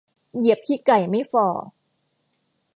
[0.37, 1.47] เหยียบขี้ไก่ไม่ฝ่อ